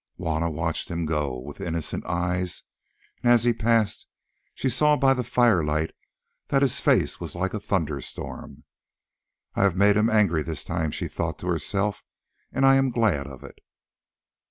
[0.17, 2.63] Juanna watched him go with innocent eyes,
[3.21, 4.07] and as he passed
[4.55, 5.91] she saw by the firelight
[6.47, 8.63] that his face was like a thunderstorm.
[9.53, 12.03] "I have made him angry this time," she thought to herself,
[12.51, 13.59] "and I am glad of it.